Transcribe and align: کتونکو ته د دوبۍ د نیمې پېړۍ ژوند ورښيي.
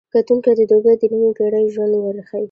کتونکو 0.15 0.47
ته 0.51 0.51
د 0.59 0.61
دوبۍ 0.71 0.95
د 0.99 1.03
نیمې 1.11 1.31
پېړۍ 1.37 1.65
ژوند 1.73 1.93
ورښيي. 1.97 2.39